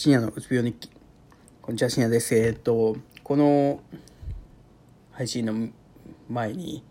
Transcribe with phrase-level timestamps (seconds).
[0.00, 0.90] 深夜のうつ病日記。
[1.60, 2.32] こんにちは、深夜です。
[2.36, 3.80] えーっと、この
[5.10, 5.70] 配信の
[6.30, 6.84] 前に、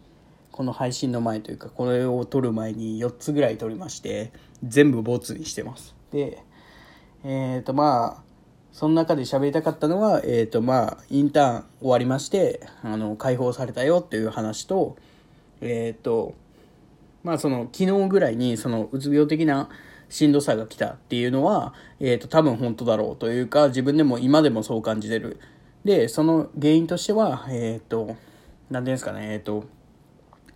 [0.52, 5.96] この配信の前というか、これを撮る前に4つぐらい撮りまして、全部ボツにしてます。
[6.12, 6.44] で、
[7.24, 8.24] えーっと、まあ、
[8.74, 14.98] その中で喋りたかったのは、えーっと、まあ、インターン終わりまして、あの、解放されたよっていう話と、
[15.62, 16.36] えっと、
[17.24, 19.70] まあその昨日ぐらいにそのうつ病的な
[20.10, 25.40] しんどさが来たっていうのは、えっ、と多分本当だろうというか自分でも今でもそう感じてる。
[25.84, 28.16] で、その原因としては、えっ、と、
[28.70, 29.66] なんていうんですかね、えっ、と、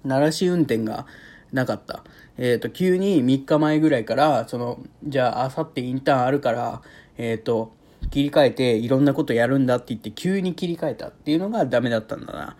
[0.04, 1.06] 鳴らし運転が
[1.54, 2.04] なかった。
[2.38, 6.82] えっ、と、急に3日前ぐらいから、その、じゃあ、あさってインターンあるから、
[7.18, 7.74] えっ、と、
[8.10, 12.58] 切り替えていろんなことやるんだって言って急に切り替えたっていうのがダメだったんだな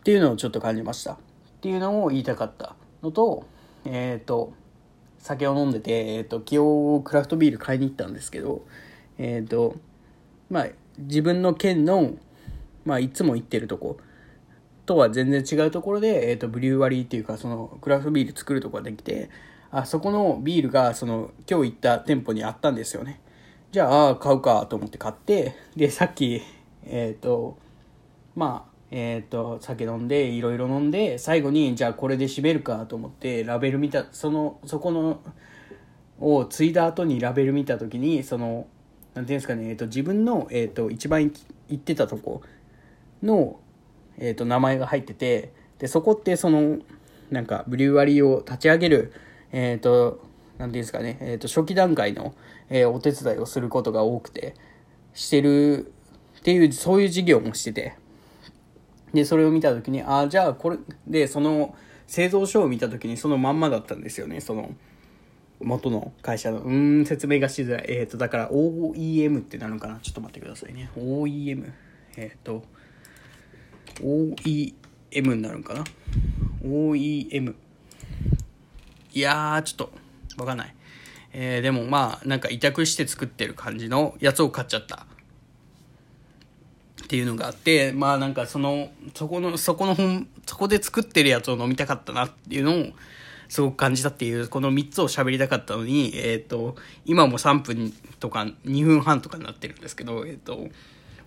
[0.00, 1.16] っていうのをちょっと感じましたっ
[1.60, 3.44] ていうのを言いたかったのと
[3.84, 4.52] えっ、と
[5.18, 8.64] 酒を飲んでて、えー、と今日クラフトビール買いに行ったんですけど
[9.18, 9.76] えっ、と
[10.50, 10.66] まあ
[10.98, 12.14] 自分の県の
[12.84, 13.98] まあいつも行ってるとこ
[14.86, 19.28] とは全然違うところで、えー、とブリューワリーっていうかそのクラフトビール作るとこができて
[19.70, 23.20] あそこのビールがその今日行った店舗にあったんですよね。
[23.70, 26.40] じゃあ買うかと思って買ってでさっき
[26.84, 27.58] えっ、と
[28.34, 35.20] まあえっ、と酒飲んでいろいろ飲んで最後にじゃあこれで締めるかと思ってラベル見たそのそこの
[36.20, 38.66] を継いだ後にラベル見た時にその
[39.14, 41.34] なんていうんですかね、えー、と自分の、えー、と一番行
[41.74, 42.42] ってたとこ
[43.22, 43.60] の、
[44.16, 46.78] えー、と名前が入っててでそこってその
[47.30, 49.12] なんかブリュワリーを立ち上げる
[49.52, 52.34] えっ、となんていうんですかね、えー、と初期段階の、
[52.68, 54.54] えーお手伝いをすることが多くて
[55.14, 55.92] してる
[56.38, 58.07] っていうそういう事業もしてて。
[59.12, 61.74] でそれを見た時にああじゃあこれでその
[62.06, 64.74] 製造所を見た時にそのまんまだったんですよねその
[65.60, 66.60] 元の会社の。
[66.60, 67.84] うん説明がしづらい。
[67.88, 69.98] えっ、とだから OEM ってなるのかな？
[70.00, 70.90] ちょっと待ってくださいね。
[70.96, 71.72] OEM
[72.16, 72.62] えっ、と
[74.00, 74.74] OEM
[75.34, 75.84] になるのかな
[76.62, 77.54] ？OEM
[79.12, 79.92] いやーちょっと
[80.38, 80.74] わかんない。
[81.32, 85.07] えーでもまあなんか委託して作ってる感じのやつを買っちゃった。
[87.08, 92.92] っていうのがあってまあなんかそのそこのそこの本そこで作ってるやつを飲みたかったなっていうのを
[93.48, 96.76] すごく感じたっていうこの3つを喋りたかったのにえっ、と
[97.06, 100.68] 今も3分とか2分半とかになってるんですけどえっ、と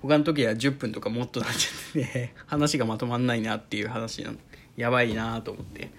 [0.03, 4.38] 他の時は10分とかもっとなっちゃってて 話がまとまんないなっていう話なの
[4.78, 5.90] やばいなと思って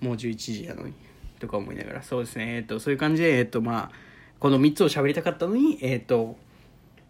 [0.00, 0.94] もう11時やのに
[1.40, 4.06] とか思いながらそうですねえっ、とそういう感じでえっ、とまあ
[4.40, 6.38] この3つを喋りたかったのにえっ、と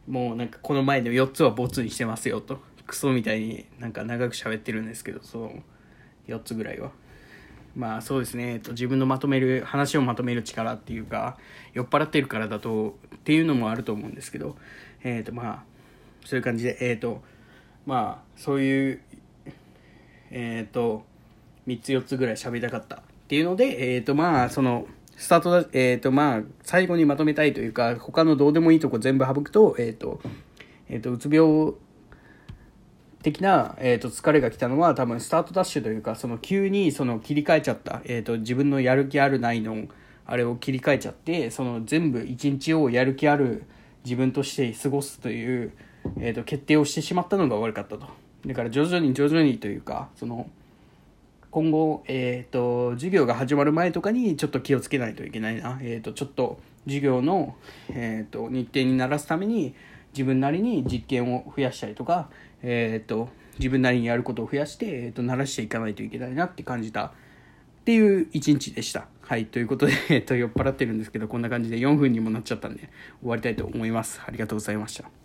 [0.07, 2.61] もうなんかこの前の4つはボツにしてますよと。
[2.87, 5.21] クソみたいになんか長く喋ってるんですけど。
[5.23, 5.63] その
[6.29, 6.91] 4つぐらいは。
[7.75, 11.37] まあそうですね、えっと、自分のまとめる話をまとめる力っていうか
[11.75, 14.57] 酔っ払ってるからだとっていうのもあると思うんですけど。
[15.05, 15.63] えっ、とまあ
[16.25, 16.79] そういう感じで。
[16.81, 17.23] えっ、と
[17.85, 19.01] まあそういう
[20.31, 21.05] えっ、と
[21.67, 30.21] 3つ4つぐらい喋りたかったっていうのでえっ、とまあそのスタートだ、えっ、と、まあ、最後にまとめたいというか、他のどうでもいいとこ全部省くと、えっ、と、
[30.91, 31.73] えっ、と、うつ病
[33.23, 39.87] 的な、えっ、と、疲れが来たのは、多分、スタートダッシュというか、その、急に、その、切り替えちゃった、えっ、と、自分のやる気あるないの、
[40.27, 43.65] あれを切り替えちゃって、その、全部一日をやる気ある
[44.05, 45.73] 自分として過ごすという、
[46.21, 48.07] えっ、と、決定をしてしまったのが悪かったと。
[48.45, 50.51] だから、徐々に徐々にというか、その、
[51.57, 57.57] 今後、えー、と授業が始まる前とかにちょっと気をつけないといけないな、えー、とちょっと授業の、
[57.89, 59.75] えー、と日程にならすために
[60.13, 62.29] 自分なりに実験を増やしたりとか、
[62.61, 67.13] えー、と自分なりにやることを増やして、えー、と慣らしていかないといけないなって感じたっ
[67.87, 69.07] ていう一日でした。
[69.23, 72.91] はい、ということで、 えー、と酔っ払ってるんですけどこんな感じで4分にもなっちゃったんで
[73.21, 74.21] 終わりたいと思います。
[74.27, 75.11] ありがとうございました。